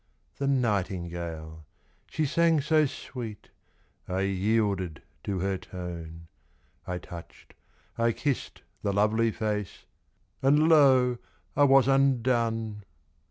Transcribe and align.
The 0.39 0.47
nightingale, 0.47 1.67
she 2.09 2.25
sang 2.25 2.59
so 2.59 2.87
sweet, 2.87 3.49
I 4.07 4.21
yielded 4.21 5.03
to 5.25 5.41
her 5.41 5.59
tone. 5.59 6.25
I 6.87 6.97
touched, 6.97 7.53
I 7.99 8.11
kissed 8.11 8.63
the 8.81 8.93
lovely 8.93 9.29
face, 9.29 9.85
And 10.41 10.67
lo, 10.67 11.19
I 11.55 11.65
was 11.65 11.87
undone! 11.87 12.83